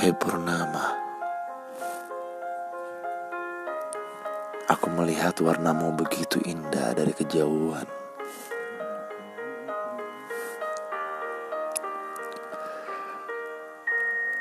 [0.00, 0.96] Hai Purnama
[4.72, 7.84] Aku melihat warnamu begitu indah dari kejauhan.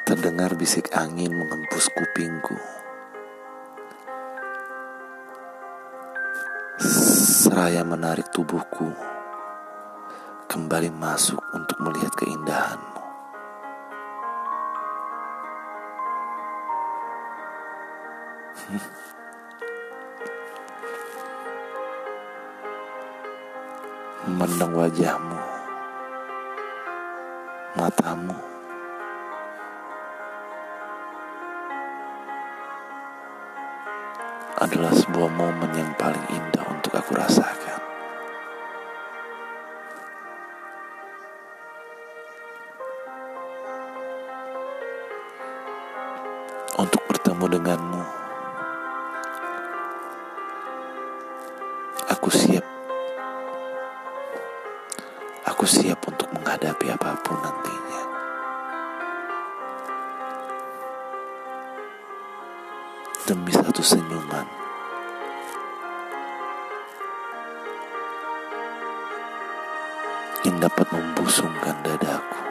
[0.07, 2.55] Terdengar bisik angin mengempus kupingku.
[7.43, 8.95] Seraya menarik tubuhku
[10.47, 12.98] Kembali masuk untuk melihat keindahanmu
[24.29, 25.41] Memandang wajahmu
[27.73, 28.37] Matamu.
[34.61, 37.81] Adalah sebuah momen yang paling indah untuk aku rasakan.
[46.77, 48.18] Untuk bertemu denganmu
[55.49, 58.03] Aku siap untuk menghadapi apa pun nantinya.
[63.25, 64.45] Demi satu senyuman.
[70.45, 72.48] Yang dapat membusungkan dadaku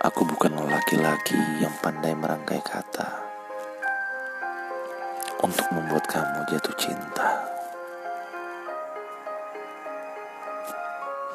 [0.00, 3.20] Aku bukan laki-laki yang pandai merangkai kata
[5.44, 7.44] untuk membuat kamu jatuh cinta.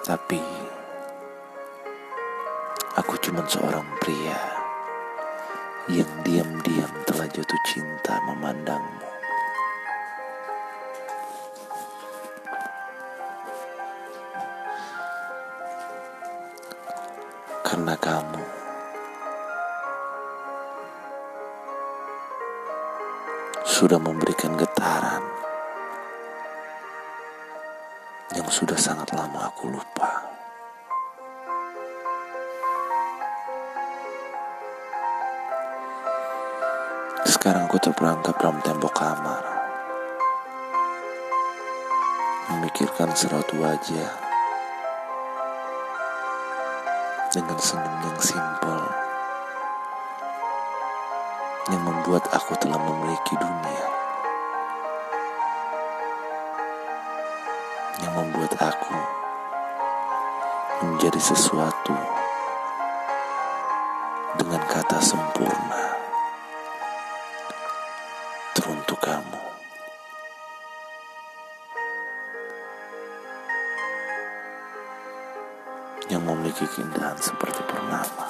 [0.01, 0.41] Tapi
[2.97, 4.41] aku cuma seorang pria
[5.85, 9.14] yang diam-diam telah jatuh cinta memandangmu.
[17.65, 18.45] Karena kamu.
[23.65, 25.25] Sudah memberikan getaran
[28.37, 30.29] yang sudah sangat lama aku lupa.
[37.25, 39.43] Sekarang aku terperangkap dalam tembok kamar,
[42.53, 44.24] memikirkan suatu wajah
[47.35, 48.79] dengan senyum yang simpel
[51.67, 53.85] yang membuat aku telah memiliki dunia.
[57.99, 58.95] Yang membuat aku
[60.87, 61.97] menjadi sesuatu
[64.39, 65.99] dengan kata sempurna
[68.55, 68.94] teruntuk
[76.09, 78.25] yang memiliki keindahan seperti purnama.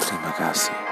[0.00, 0.89] Terima kasih.